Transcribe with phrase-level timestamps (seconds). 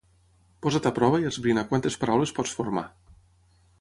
[0.65, 2.87] posa't a prova i esbrina quantes paraules pots formar